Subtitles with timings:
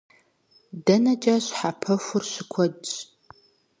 [0.85, 2.93] ДэнэкӀи щхьэпэхур щыкуэдщ.